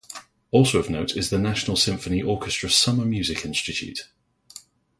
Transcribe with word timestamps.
Also 0.49 0.79
of 0.79 0.89
note 0.89 1.15
is 1.15 1.29
the 1.29 1.37
National 1.37 1.77
Symphony 1.77 2.23
Orchestra 2.23 2.71
Summer 2.71 3.05
Music 3.05 3.45
Institute. 3.45 4.09